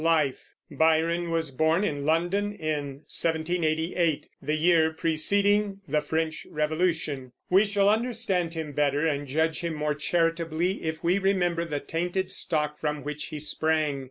LIFE. 0.03 0.47
Byron 0.71 1.29
was 1.29 1.51
born 1.51 1.83
in 1.83 2.05
London 2.07 2.53
in 2.55 3.01
1788, 3.05 4.29
the 4.41 4.55
year 4.55 4.91
preceding 4.93 5.81
the 5.87 6.01
French 6.01 6.47
Revolution. 6.49 7.33
We 7.51 7.65
shall 7.65 7.87
understand 7.87 8.55
him 8.55 8.71
better, 8.71 9.05
and 9.05 9.27
judge 9.27 9.59
him 9.59 9.75
more 9.75 9.93
charitably, 9.93 10.81
if 10.85 11.03
we 11.03 11.19
remember 11.19 11.65
the 11.65 11.79
tainted 11.81 12.31
stock 12.31 12.79
from 12.79 13.03
which 13.03 13.25
he 13.25 13.37
sprang. 13.37 13.99